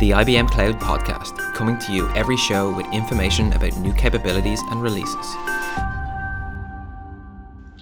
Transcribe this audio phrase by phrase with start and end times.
[0.00, 4.82] the IBM Cloud Podcast, coming to you every show with information about new capabilities and
[4.82, 5.34] releases.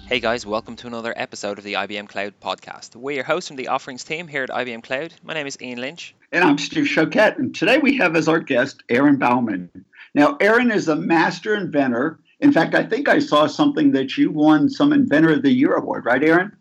[0.05, 2.95] Hey guys, welcome to another episode of the IBM Cloud Podcast.
[2.95, 5.13] We're your hosts from the offerings team here at IBM Cloud.
[5.23, 6.13] My name is Ian Lynch.
[6.31, 7.39] And I'm Stu Choquette.
[7.39, 9.69] And today we have as our guest Aaron Baughman.
[10.13, 12.19] Now, Aaron is a master inventor.
[12.41, 15.73] In fact, I think I saw something that you won some Inventor of the Year
[15.73, 16.51] award, right, Aaron?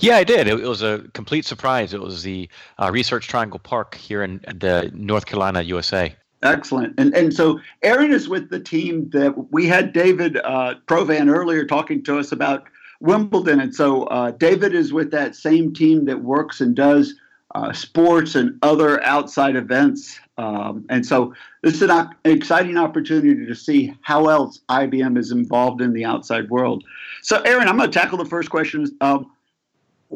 [0.00, 0.46] Yeah, I did.
[0.46, 1.94] It, it was a complete surprise.
[1.94, 2.48] It was the
[2.78, 6.14] uh, Research Triangle Park here in the North Carolina, USA.
[6.42, 6.94] Excellent.
[6.98, 11.64] And and so Aaron is with the team that we had David uh, Provan earlier
[11.64, 12.64] talking to us about
[13.00, 13.60] Wimbledon.
[13.60, 17.14] And so uh, David is with that same team that works and does
[17.54, 20.18] uh, sports and other outside events.
[20.36, 21.32] Um, and so
[21.62, 26.50] this is an, exciting opportunity to see how else IBM is involved in the outside
[26.50, 26.84] world.
[27.22, 28.86] So, Aaron, I'm going to tackle the first question.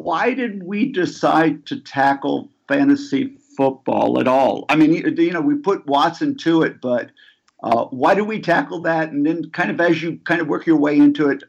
[0.03, 4.65] Why did we decide to tackle fantasy football at all?
[4.69, 7.11] I mean, you know, we put Watson to it, but
[7.63, 9.11] uh, why do we tackle that?
[9.11, 11.43] And then, kind of as you kind of work your way into it,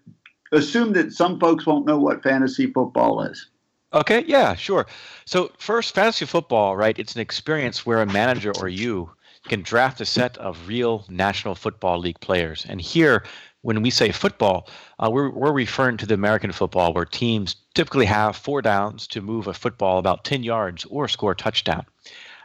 [0.52, 3.48] assume that some folks won't know what fantasy football is.
[3.94, 4.88] Okay, yeah, sure.
[5.26, 6.98] So, first, fantasy football, right?
[6.98, 9.12] It's an experience where a manager or you
[9.48, 12.66] can draft a set of real National Football League players.
[12.68, 13.24] And here,
[13.62, 18.06] when we say football, uh, we're, we're referring to the American football where teams typically
[18.06, 21.86] have four downs to move a football about 10 yards or score a touchdown.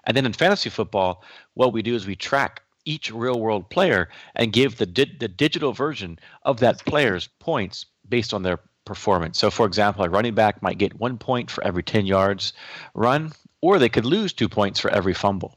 [0.05, 1.23] And then in fantasy football,
[1.55, 5.29] what we do is we track each real world player and give the, di- the
[5.29, 9.39] digital version of that player's points based on their performance.
[9.39, 12.53] So, for example, a running back might get one point for every 10 yards
[12.93, 15.57] run, or they could lose two points for every fumble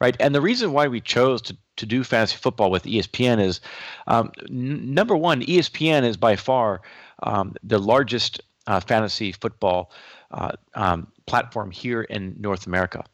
[0.00, 0.16] right?
[0.18, 3.60] And the reason why we chose to, to do fantasy football with ESPN is
[4.06, 6.80] um, n- number one, ESPN is by far
[7.22, 9.90] um, the largest uh, fantasy football
[10.30, 13.04] uh, um, platform here in North America.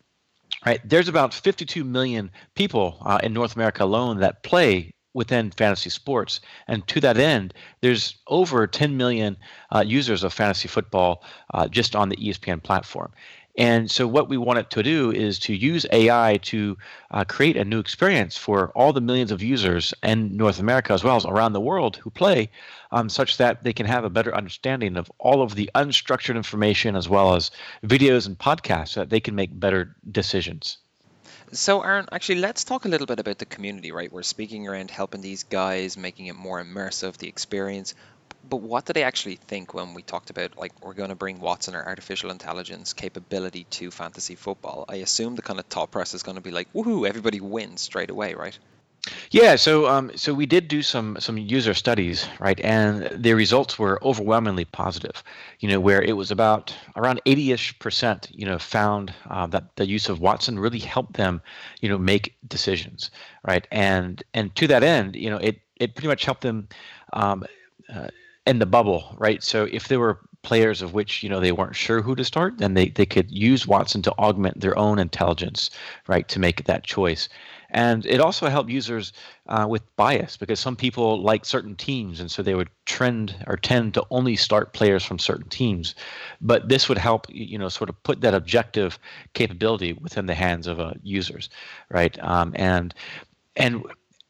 [0.65, 5.91] Right, there's about 52 million people uh, in North America alone that play within fantasy
[5.91, 6.41] sports.
[6.67, 9.37] And to that end, there's over 10 million
[9.75, 13.13] uh, users of fantasy football uh, just on the ESPN platform.
[13.57, 16.77] And so, what we want it to do is to use AI to
[17.11, 21.03] uh, create a new experience for all the millions of users in North America as
[21.03, 22.51] well as around the world who play,
[22.93, 26.97] um, such that they can have a better understanding of all of the unstructured information
[26.97, 27.51] as well as
[27.83, 30.79] videos and podcasts so that they can make better decisions.
[31.53, 34.13] So, Aaron, actually, let's talk a little bit about the community, right?
[34.13, 37.95] We're speaking around helping these guys, making it more immersive, the experience
[38.49, 41.41] but what did they actually think when we talked about like we're going to bring
[41.41, 44.85] Watson or artificial intelligence capability to fantasy football?
[44.89, 47.81] I assume the kind of top press is going to be like, woohoo, everybody wins
[47.81, 48.59] straight away, right?
[49.31, 53.79] Yeah, so um, so we did do some some user studies, right, and the results
[53.79, 55.23] were overwhelmingly positive.
[55.61, 59.87] You know, where it was about around 80ish percent, you know, found uh, that the
[59.87, 61.41] use of Watson really helped them,
[61.81, 63.11] you know, make decisions,
[63.47, 66.69] right, and and to that end, you know, it it pretty much helped them.
[67.13, 67.45] Um,
[67.93, 68.09] uh,
[68.47, 69.43] in the bubble, right?
[69.43, 72.59] So if there were players of which you know they weren't sure who to start,
[72.59, 75.71] then they, they could use Watson to augment their own intelligence,
[76.07, 77.29] right, to make that choice.
[77.71, 79.13] And it also helped users
[79.49, 83.57] uh, with bias because some people like certain teams, and so they would trend or
[83.57, 85.97] tend to only start players from certain teams.
[86.41, 89.01] But this would help, you know, sort of put that objective
[89.35, 91.51] capability within the hands of uh, users,
[91.91, 92.17] right?
[92.23, 92.95] Um, and
[93.57, 93.83] and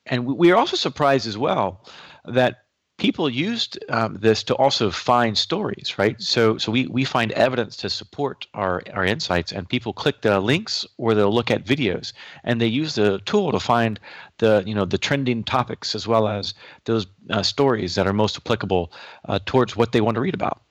[0.07, 1.85] and we are also surprised as well
[2.25, 2.66] that
[2.99, 6.21] people used um, this to also find stories, right?
[6.21, 10.41] So, so we, we find evidence to support our, our insights, and people click the
[10.41, 12.13] links or they'll look at videos,
[12.45, 14.01] and they use the tool to find
[14.39, 18.37] the you know the trending topics as well as those uh, stories that are most
[18.37, 18.93] applicable
[19.27, 20.63] uh, towards what they want to read about.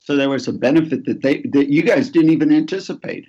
[0.00, 3.26] So there was a benefit that they that you guys didn't even anticipate.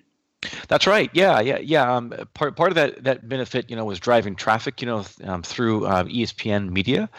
[0.67, 1.11] That's right.
[1.13, 1.95] Yeah, yeah, yeah.
[1.95, 5.43] Um, part part of that that benefit, you know, was driving traffic, you know, um,
[5.43, 7.09] through uh, ESPN media,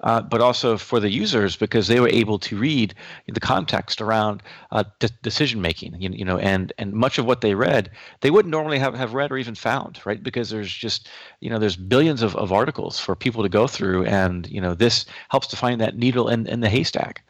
[0.00, 2.94] uh, but also for the users because they were able to read
[3.26, 6.00] the context around uh, de- decision making.
[6.00, 7.90] You, you know, and and much of what they read,
[8.22, 10.22] they wouldn't normally have, have read or even found, right?
[10.22, 11.10] Because there's just
[11.40, 14.72] you know there's billions of, of articles for people to go through, and you know
[14.72, 17.22] this helps to find that needle in, in the haystack.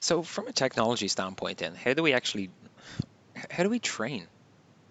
[0.00, 2.50] So, from a technology standpoint, then, how do we actually
[3.50, 4.26] how do we train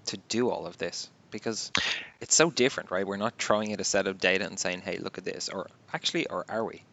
[0.06, 1.72] to do all of this because
[2.20, 3.08] it's so different, right?
[3.08, 5.68] We're not throwing at a set of data and saying, "Hey, look at this," or
[5.94, 6.84] actually, or are we?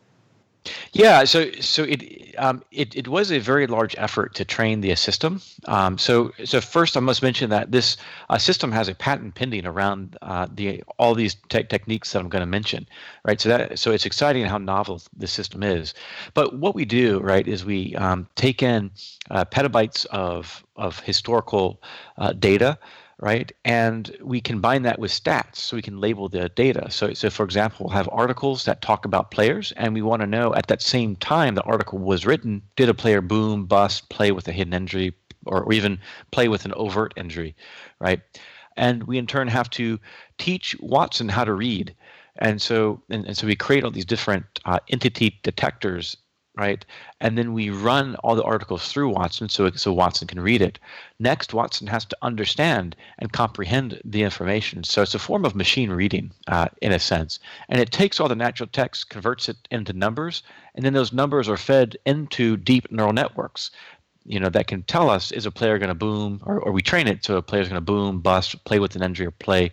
[0.93, 4.95] Yeah, so so it um, it it was a very large effort to train the
[4.97, 5.41] system.
[5.67, 7.97] Um, so so first, I must mention that this
[8.29, 12.29] uh, system has a patent pending around uh, the all these te- techniques that I'm
[12.29, 12.87] going to mention,
[13.25, 13.41] right?
[13.41, 15.95] So that so it's exciting how novel the system is.
[16.35, 18.91] But what we do, right, is we um, take in
[19.31, 21.81] uh, petabytes of of historical
[22.19, 22.79] uh, data
[23.21, 23.51] right?
[23.65, 26.91] And we combine that with stats so we can label the data.
[26.91, 30.27] So, so for example, we'll have articles that talk about players, and we want to
[30.27, 34.31] know at that same time the article was written, did a player boom, bust, play
[34.31, 35.15] with a hidden injury,
[35.47, 35.99] or, or even
[36.31, 37.57] play with an overt injury,
[37.99, 38.21] right?
[38.77, 39.99] And we in turn have to
[40.39, 41.95] teach Watson how to read.
[42.37, 46.17] And so, and, and so we create all these different uh, entity detectors
[46.59, 46.85] right?
[47.21, 50.79] And then we run all the articles through Watson so, so Watson can read it.
[51.21, 54.83] Next, Watson has to understand and comprehend the information.
[54.83, 57.39] So it's a form of machine reading uh, in a sense.
[57.69, 60.43] And it takes all the natural text, converts it into numbers,
[60.75, 63.71] and then those numbers are fed into deep neural networks.
[64.25, 66.83] You know, that can tell us is a player going to boom, or, or we
[66.83, 69.71] train it so a player's going to boom, bust, play with an injury, or play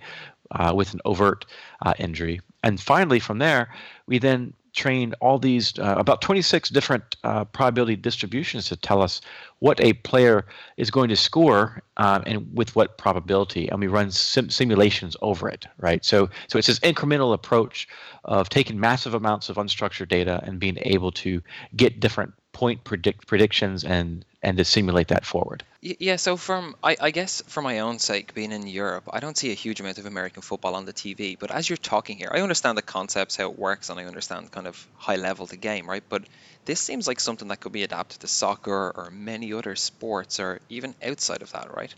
[0.51, 1.45] uh, with an overt
[1.85, 2.39] uh, injury.
[2.63, 3.73] And finally, from there,
[4.07, 9.21] we then trained all these uh, about 26 different uh, probability distributions to tell us
[9.59, 10.45] what a player
[10.77, 15.49] is going to score um, and with what probability and we run sim- simulations over
[15.49, 16.03] it right?
[16.03, 17.87] So so it's this incremental approach
[18.25, 21.41] of taking massive amounts of unstructured data and being able to
[21.75, 25.63] get different point predict predictions and and to simulate that forward.
[25.81, 29.35] Yeah, so from I, I guess for my own sake, being in Europe, I don't
[29.35, 31.37] see a huge amount of American football on the TV.
[31.37, 34.51] But as you're talking here, I understand the concepts, how it works, and I understand
[34.51, 36.03] kind of high level the game, right?
[36.07, 36.25] But
[36.65, 40.61] this seems like something that could be adapted to soccer or many other sports, or
[40.69, 41.93] even outside of that, right?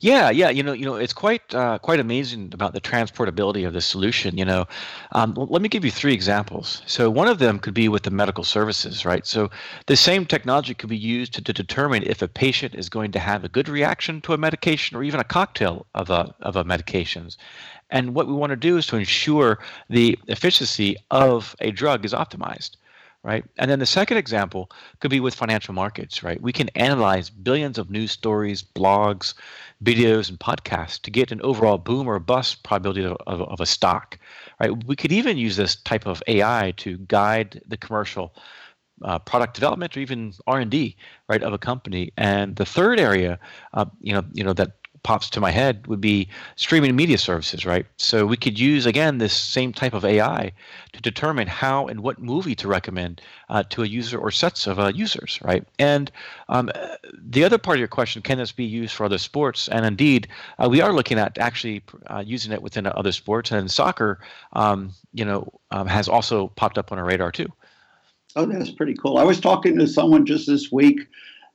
[0.00, 3.72] Yeah, yeah, you know, you know, it's quite uh, quite amazing about the transportability of
[3.72, 4.38] the solution.
[4.38, 4.66] You know,
[5.10, 6.82] um, let me give you three examples.
[6.86, 9.26] So one of them could be with the medical services, right?
[9.26, 9.50] So
[9.86, 13.18] the same technology could be used to, to determine if a patient is going to
[13.18, 16.64] have a good reaction to a medication or even a cocktail of a of a
[16.64, 17.36] medications.
[17.90, 19.58] And what we want to do is to ensure
[19.90, 22.76] the efficiency of a drug is optimized
[23.28, 23.44] right?
[23.58, 24.70] And then the second example
[25.00, 26.40] could be with financial markets, right?
[26.40, 29.34] We can analyze billions of news stories, blogs,
[29.84, 33.66] videos, and podcasts to get an overall boom or bust probability of, of, of a
[33.66, 34.18] stock,
[34.60, 34.72] right?
[34.86, 38.34] We could even use this type of AI to guide the commercial
[39.02, 40.96] uh, product development or even R&D,
[41.28, 42.10] right, of a company.
[42.16, 43.38] And the third area,
[43.74, 44.72] uh, you know, you know that
[45.02, 47.86] pops to my head would be streaming media services, right?
[47.96, 50.52] So we could use again this same type of AI
[50.92, 54.78] to determine how and what movie to recommend uh, to a user or sets of
[54.78, 55.64] uh, users, right?
[55.78, 56.10] And
[56.48, 56.70] um,
[57.14, 59.68] the other part of your question, can this be used for other sports?
[59.68, 60.28] And indeed,
[60.58, 64.20] uh, we are looking at actually uh, using it within other sports, and soccer,
[64.52, 67.50] um, you know, um, has also popped up on our radar too.
[68.36, 69.18] Oh, that's pretty cool.
[69.18, 71.00] I was talking to someone just this week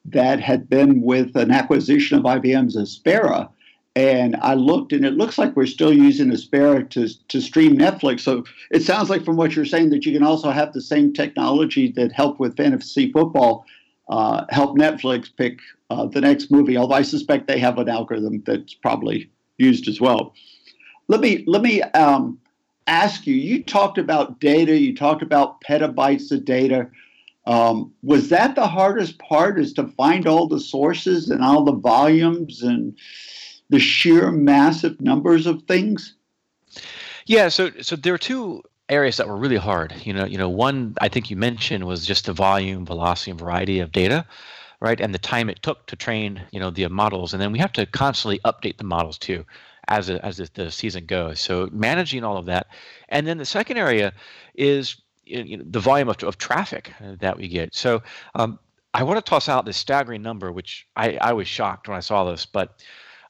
[0.06, 3.50] that had been with an acquisition of IBM's Aspera.
[3.96, 8.22] And I looked, and it looks like we're still using Aspera to, to stream Netflix.
[8.22, 11.14] So it sounds like, from what you're saying, that you can also have the same
[11.14, 13.66] technology that helped with fantasy football
[14.10, 15.60] uh, help Netflix pick
[15.90, 16.76] uh, the next movie.
[16.76, 20.34] Although I suspect they have an algorithm that's probably used as well.
[21.08, 22.40] Let me let me um,
[22.88, 23.36] ask you.
[23.36, 24.78] You talked about data.
[24.78, 26.90] You talked about petabytes of data.
[27.46, 31.74] Um, was that the hardest part is to find all the sources and all the
[31.74, 32.98] volumes and
[33.70, 36.16] the sheer massive numbers of things?
[37.26, 39.94] Yeah, so so there are two areas that were really hard.
[40.06, 43.40] You know, you know, one I think you mentioned was just the volume, velocity, and
[43.40, 44.26] variety of data,
[44.80, 45.00] right?
[45.00, 47.74] And the time it took to train, you know, the models, and then we have
[47.74, 49.46] to constantly update the models too
[49.90, 51.40] as a, as the season goes.
[51.40, 52.68] So managing all of that,
[53.10, 54.14] and then the second area
[54.56, 54.96] is
[55.26, 57.74] you know, the volume of, of traffic that we get.
[57.74, 58.04] So
[58.36, 58.60] um,
[58.94, 62.02] I want to toss out this staggering number, which I, I was shocked when I
[62.02, 62.84] saw this, but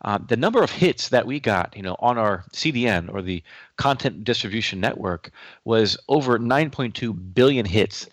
[0.04, 3.42] uh, the number of hits that we got, you know, on our CDN or the
[3.78, 5.32] Content Distribution Network
[5.64, 8.10] was over 9.2 billion hits.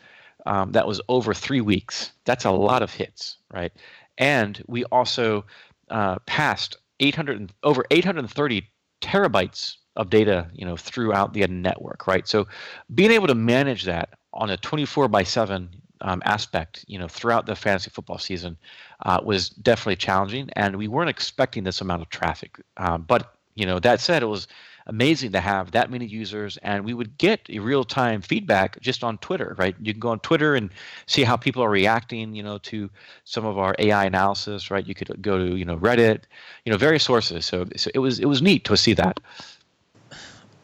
[0.46, 2.12] Um, that was over three weeks.
[2.24, 3.72] That's a lot of hits, right?
[4.16, 5.44] And we also
[5.90, 8.70] uh, passed 800 over 830
[9.02, 12.26] terabytes of data, you know, throughout the network, right?
[12.26, 12.48] So
[12.94, 15.68] being able to manage that on a 24 by 7
[16.00, 18.56] um, aspect, you know, throughout the fantasy football season
[19.04, 22.58] uh, was definitely challenging, and we weren't expecting this amount of traffic.
[22.78, 24.48] Um, but you know, that said, it was
[24.86, 29.18] amazing to have that many users, and we would get real time feedback just on
[29.18, 29.76] Twitter, right?
[29.82, 30.70] You can go on Twitter and
[31.04, 32.88] see how people are reacting, you know, to
[33.24, 34.86] some of our AI analysis, right?
[34.86, 36.22] You could go to you know Reddit,
[36.64, 37.44] you know, various sources.
[37.44, 39.20] So, so it was it was neat to see that.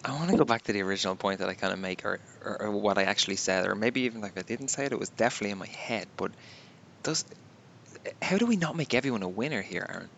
[0.06, 2.20] I want to go back to the original point that I kind of make, or,
[2.42, 4.98] or, or, what I actually said, or maybe even like I didn't say it, it
[5.00, 6.08] was definitely in my head.
[6.16, 6.34] But
[7.02, 7.24] does
[8.22, 10.10] how do we not make everyone a winner here, Aaron?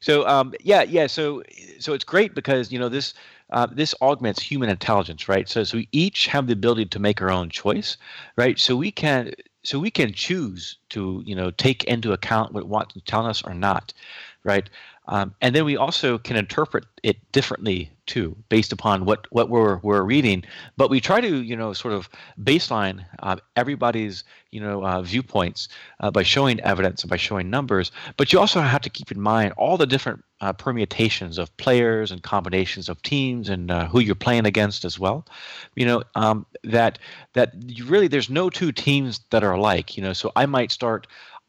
[0.00, 1.06] So um, yeah, yeah.
[1.06, 1.42] So
[1.80, 3.14] so it's great because you know this
[3.50, 5.48] uh, this augments human intelligence, right?
[5.48, 7.96] So so we each have the ability to make our own choice,
[8.36, 8.58] right?
[8.58, 9.32] So we can
[9.64, 13.54] so we can choose to you know take into account what Watson's telling us or
[13.54, 13.92] not,
[14.42, 14.68] right?
[15.06, 19.78] Um, and then we also can interpret it differently too, based upon what, what we're,
[19.78, 20.44] we're reading.
[20.76, 22.08] But we try to, you know, sort of
[22.42, 25.68] baseline uh, everybody's, you know, uh, viewpoints
[26.00, 27.92] uh, by showing evidence and by showing numbers.
[28.16, 32.10] But you also have to keep in mind all the different uh, permutations of players
[32.10, 35.26] and combinations of teams and uh, who you're playing against as well.
[35.74, 36.98] You know, um, that
[37.32, 39.96] that really there's no two teams that are alike.
[39.96, 40.83] You know, so I might start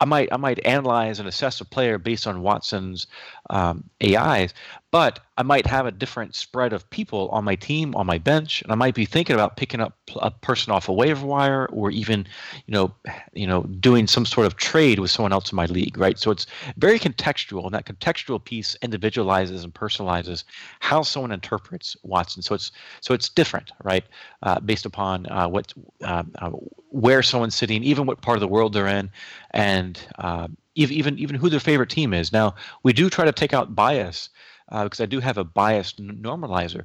[0.01, 3.07] I might I might analyze and assess a player based on Watson's
[3.49, 4.53] um, AIs,
[4.95, 8.61] but I might have a different spread of people on my team, on my bench,
[8.61, 11.91] and I might be thinking about picking up a person off a waiver wire, or
[11.91, 12.25] even,
[12.65, 12.95] you know,
[13.33, 16.17] you know, doing some sort of trade with someone else in my league, right?
[16.17, 16.47] So it's
[16.77, 20.45] very contextual, and that contextual piece individualizes and personalizes
[20.79, 22.41] how someone interprets Watson.
[22.41, 22.71] So it's
[23.01, 24.05] so it's different, right,
[24.43, 25.73] uh, based upon uh, what
[26.05, 26.51] uh, uh
[26.91, 29.11] where someone's sitting, even what part of the world they're in,
[29.51, 32.31] and uh, even even who their favorite team is.
[32.31, 34.29] Now we do try to take out bias
[34.69, 36.83] uh, because I do have a biased normalizer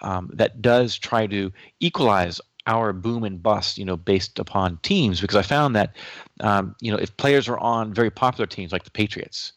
[0.00, 5.20] um, that does try to equalize our boom and bust, you know, based upon teams.
[5.20, 5.96] Because I found that,
[6.40, 9.52] um, you know, if players are on very popular teams like the Patriots,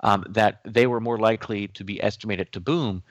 [0.00, 3.02] um, that they were more likely to be estimated to boom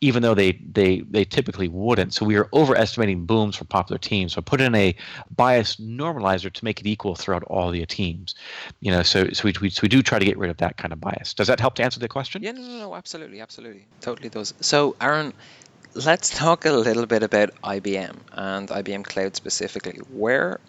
[0.00, 2.14] even though they they they typically wouldn't.
[2.14, 4.32] So we are overestimating booms for popular teams.
[4.32, 4.94] So put in a
[5.34, 8.34] bias normalizer to make it equal throughout all the teams.
[8.80, 10.76] You know, so so we, we so we do try to get rid of that
[10.76, 11.34] kind of bias.
[11.34, 12.42] Does that help to answer the question?
[12.42, 14.54] Yeah, no, no, no, absolutely, absolutely, totally does.
[14.60, 15.34] So Aaron,
[15.94, 19.98] let's talk a little bit about IBM and IBM Cloud specifically.
[20.10, 20.60] Where,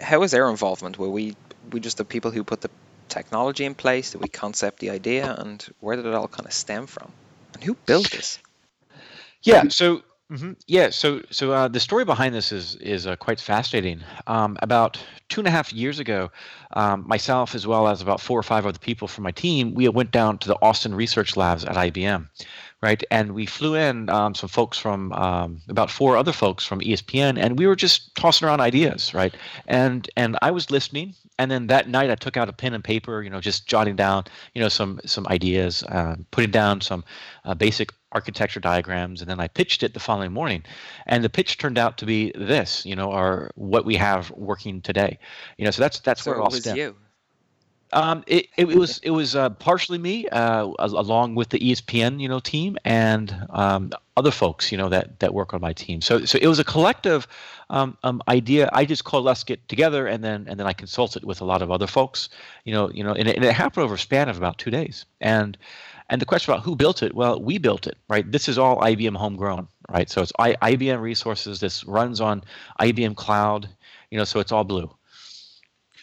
[0.00, 0.98] how is their involvement?
[0.98, 1.36] Were we
[1.72, 2.70] we just the people who put the
[3.08, 4.12] technology in place?
[4.12, 7.10] Did we concept the idea, and where did it all kind of stem from?
[7.54, 8.38] And who built this?
[9.42, 9.64] Yeah.
[9.68, 10.90] So mm-hmm, yeah.
[10.90, 14.00] So so uh, the story behind this is is uh, quite fascinating.
[14.26, 16.30] Um, about two and a half years ago,
[16.72, 19.88] um, myself as well as about four or five other people from my team, we
[19.88, 22.28] went down to the Austin Research Labs at IBM
[22.80, 23.02] right?
[23.10, 27.38] And we flew in um, some folks from um, about four other folks from ESPN,
[27.38, 29.34] and we were just tossing around ideas, right?
[29.66, 32.84] And and I was listening, and then that night I took out a pen and
[32.84, 37.04] paper, you know, just jotting down, you know, some some ideas, uh, putting down some
[37.44, 40.62] uh, basic architecture diagrams, and then I pitched it the following morning,
[41.06, 44.82] and the pitch turned out to be this, you know, or what we have working
[44.82, 45.18] today,
[45.56, 45.72] you know.
[45.72, 46.78] So that's that's so where it all stemmed.
[46.78, 46.96] you.
[47.92, 52.28] Um, it, it, was it was uh, partially me, uh, along with the ESPN you
[52.28, 56.00] know team and um, other folks you know that that work on my team.
[56.00, 57.26] So so it was a collective
[57.70, 58.68] um, um, idea.
[58.72, 61.70] I just let's get together, and then and then I consulted with a lot of
[61.70, 62.28] other folks.
[62.64, 64.70] You know you know, and it, and it happened over a span of about two
[64.70, 65.06] days.
[65.20, 65.56] And
[66.10, 68.30] and the question about who built it, well, we built it, right?
[68.30, 70.08] This is all IBM homegrown, right?
[70.08, 71.60] So it's I, IBM resources.
[71.60, 72.42] This runs on
[72.80, 73.68] IBM Cloud,
[74.10, 74.90] you know, so it's all blue.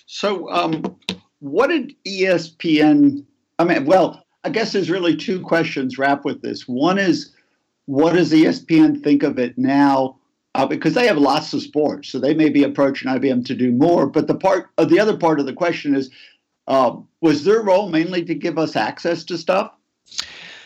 [0.05, 0.97] So um,
[1.39, 3.25] what did ESPN?
[3.59, 6.67] I mean, well, I guess there's really two questions wrapped with this.
[6.67, 7.31] One is,
[7.85, 10.17] what does ESPN think of it now?
[10.53, 13.73] Uh, because they have lots of sports, so they may be approaching IBM to do
[13.73, 14.05] more.
[14.05, 16.09] But the part, uh, the other part of the question is,
[16.67, 19.73] uh, was their role mainly to give us access to stuff?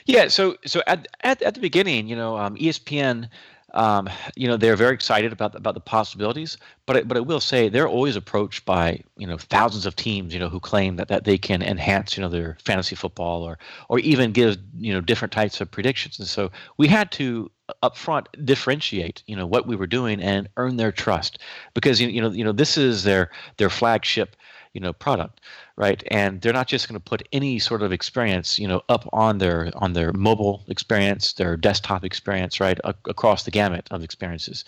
[0.05, 0.27] Yeah.
[0.27, 3.29] So, so at at, at the beginning, you know, um, ESPN
[3.73, 6.57] um, you know they're very excited about about the possibilities.
[6.85, 10.33] But I, but I will say they're always approached by you know thousands of teams
[10.33, 13.57] you know who claim that, that they can enhance you know their fantasy football or
[13.89, 16.19] or even give you know different types of predictions.
[16.19, 17.51] And so we had to
[17.83, 21.37] upfront differentiate you know what we were doing and earn their trust
[21.73, 24.35] because you know you know this is their their flagship
[24.73, 25.41] you know product
[25.75, 26.03] right?
[26.11, 29.37] And they're not just going to put any sort of experience you know up on
[29.39, 34.65] their on their mobile experience their desktop experience right a- across the gamut of experiences.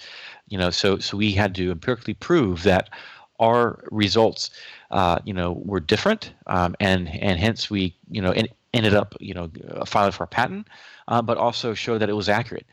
[0.49, 2.89] You know so so we had to empirically prove that
[3.39, 4.51] our results
[4.91, 9.15] uh, you know were different um, and and hence we you know in, ended up
[9.19, 9.49] you know
[9.85, 10.67] filing for a patent
[11.07, 12.65] uh, but also show that it was accurate.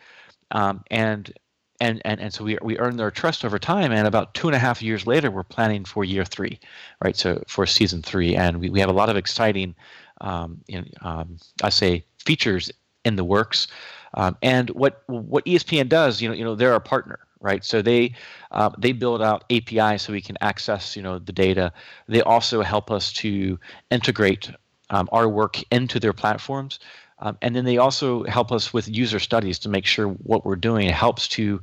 [0.53, 1.33] Um, and
[1.81, 4.55] and, and and so we we earned their trust over time and about two and
[4.55, 6.59] a half years later we're planning for year three
[7.03, 7.17] right?
[7.17, 9.75] So for season three and we, we have a lot of exciting
[10.21, 10.61] um,
[11.03, 12.71] um, i say features
[13.05, 13.69] in the works.
[14.15, 17.65] Um, and what what espn does you know you know they're our partner right?
[17.65, 18.15] So they
[18.51, 21.73] uh, they build out apis so we can access you know the data.
[22.09, 23.59] They also help us to
[23.91, 24.51] integrate
[24.91, 26.79] um, our work into their platforms
[27.21, 30.57] um, and then they also help us with user studies to make sure what we're
[30.57, 31.61] doing helps to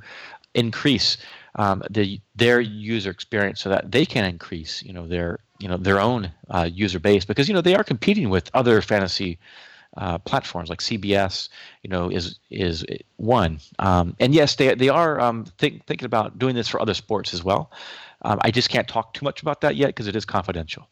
[0.54, 1.18] increase
[1.56, 5.78] um, the their user experience so that they can increase you know their you know
[5.78, 9.38] their own uh, user base because you know they are competing with other fantasy
[9.98, 11.50] uh, platforms like CBS,
[11.84, 12.86] you know, is is
[13.18, 13.60] one.
[13.80, 17.34] Um, and yes, they they are um, think, thinking about doing this for other sports
[17.34, 17.72] as well.
[18.24, 20.88] Um, I just can't talk too much about that yet because it is confidential.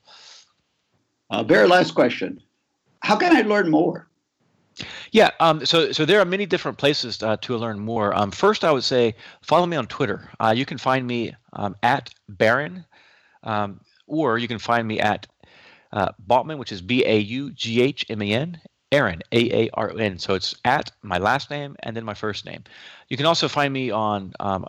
[1.30, 2.42] Uh, very last question:
[3.02, 4.08] How can I learn more?
[5.12, 8.16] Yeah, um, so so there are many different places uh, to learn more.
[8.16, 10.30] Um, first, I would say follow me on Twitter.
[10.40, 12.86] Uh, you can find me um, at Baron,
[13.44, 15.28] um, or you can find me at
[15.92, 16.10] uh,
[16.58, 18.60] which is B A U G H M A N,
[18.92, 20.18] Aaron, A A R N.
[20.18, 22.64] So it's at my last name and then my first name.
[23.10, 24.66] You can also find me on um,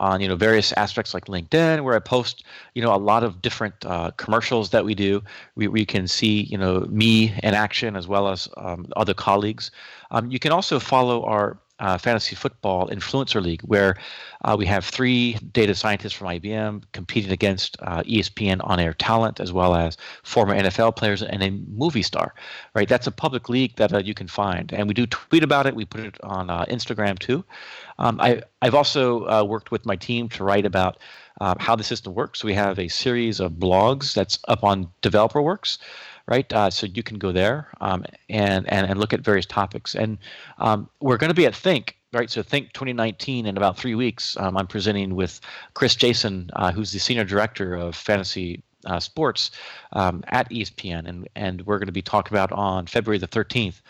[0.00, 3.42] on you know various aspects like LinkedIn, where I post you know a lot of
[3.42, 5.22] different uh, commercials that we do.
[5.56, 9.70] We, we can see you know me in action as well as um, other colleagues.
[10.10, 13.96] Um, you can also follow our uh, fantasy football influencer league where
[14.44, 19.52] uh, we have three data scientists from IBM competing against uh, ESPN on-air talent as
[19.52, 22.34] well as former NFL players and a movie star.
[22.74, 25.66] Right, that's a public league that uh, you can find, and we do tweet about
[25.66, 25.74] it.
[25.74, 27.44] We put it on uh, Instagram too.
[27.98, 30.98] Um, I, I've also uh, worked with my team to write about
[31.60, 32.42] how the system works.
[32.42, 35.78] We have a series of blogs that's up on DeveloperWorks
[36.28, 36.52] right?
[36.52, 39.94] Uh, so you can go there um, and, and and look at various topics.
[39.94, 40.18] And
[40.58, 42.30] um, we're going to be at Think, right?
[42.30, 44.36] So Think 2019 in about three weeks.
[44.36, 45.40] Um, I'm presenting with
[45.74, 49.50] Chris Jason, uh, who's the senior director of fantasy uh, sports
[49.92, 53.80] um, at ESPN, and and we're going to be talking about on February the 13th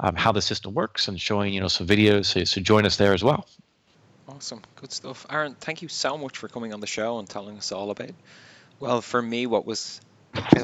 [0.00, 2.26] um, how the system works and showing you know some videos.
[2.26, 3.48] So, so join us there as well.
[4.28, 5.56] Awesome, good stuff, Aaron.
[5.60, 8.10] Thank you so much for coming on the show and telling us all about.
[8.78, 10.00] Well, for me, what was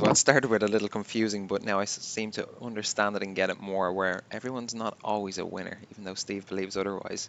[0.01, 3.35] well, it started with a little confusing, but now I seem to understand it and
[3.35, 3.93] get it more.
[3.93, 7.29] Where everyone's not always a winner, even though Steve believes otherwise.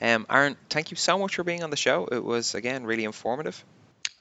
[0.00, 2.06] Um, Aaron, thank you so much for being on the show.
[2.10, 3.62] It was again really informative.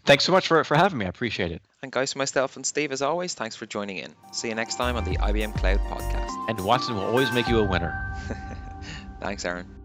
[0.05, 1.05] Thanks so much for, for having me.
[1.05, 1.61] I appreciate it.
[1.81, 4.15] And guys, myself and Steve, as always, thanks for joining in.
[4.31, 6.49] See you next time on the IBM Cloud Podcast.
[6.49, 8.15] And Watson will always make you a winner.
[9.19, 9.78] thanks, Aaron.